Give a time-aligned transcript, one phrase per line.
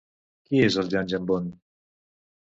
[0.47, 1.51] Qui és Jan Jambon?